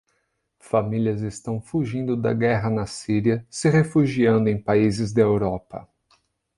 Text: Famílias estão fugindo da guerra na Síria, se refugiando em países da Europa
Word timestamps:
Famílias 0.59 1.21
estão 1.21 1.61
fugindo 1.61 2.17
da 2.17 2.33
guerra 2.33 2.71
na 2.71 2.87
Síria, 2.87 3.45
se 3.47 3.69
refugiando 3.69 4.49
em 4.49 4.59
países 4.59 5.13
da 5.13 5.21
Europa 5.21 5.87